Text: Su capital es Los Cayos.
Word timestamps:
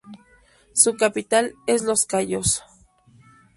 Su 0.73 0.97
capital 0.97 1.53
es 1.67 1.83
Los 1.83 2.07
Cayos. 2.07 2.63